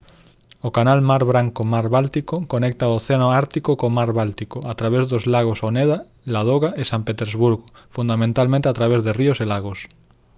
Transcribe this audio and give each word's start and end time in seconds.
o 0.67 0.69
canal 0.77 0.99
mar 1.09 1.23
branco-mar 1.31 1.85
báltico 1.97 2.35
conecta 2.53 2.91
o 2.91 2.95
océano 2.99 3.27
ártico 3.41 3.71
co 3.79 3.95
mar 3.97 4.09
báltico 4.19 4.57
a 4.71 4.73
través 4.79 5.03
dos 5.11 5.23
lagos 5.33 5.59
oneda 5.69 5.97
ladoga 6.33 6.69
e 6.81 6.83
san 6.91 7.01
petersburgo 7.07 7.65
fundamentalmente 7.95 8.67
a 8.69 8.77
través 8.79 8.99
de 9.03 9.11
río 9.19 9.33
e 9.43 9.45
lagos 9.53 9.79